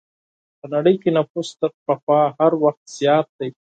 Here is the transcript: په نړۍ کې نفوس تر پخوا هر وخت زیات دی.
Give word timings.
په 0.59 0.65
نړۍ 0.73 0.95
کې 1.01 1.09
نفوس 1.17 1.49
تر 1.59 1.71
پخوا 1.85 2.21
هر 2.37 2.51
وخت 2.63 2.83
زیات 2.97 3.27
دی. 3.37 3.49